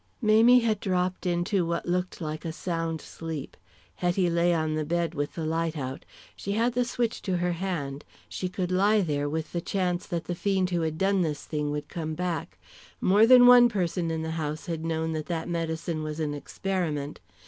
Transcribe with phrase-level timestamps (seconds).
[0.19, 3.55] Mamie had dropped into what looked like a sound sleep.
[3.97, 6.05] Hetty lay on the bed with the light out.
[6.35, 10.23] She had the switch to her hand, she could lie there with the chance that
[10.25, 12.57] the fiend who had done this thing would come back.
[12.99, 17.19] More than one person in the house had known that that medicine was an experiment.